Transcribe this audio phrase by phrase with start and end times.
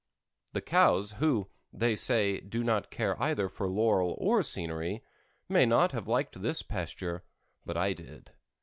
[0.53, 5.03] The cows, who, they say, do not care either for laurel or scenery,
[5.47, 7.23] may not have liked this pasture,
[7.67, 8.31] but I did.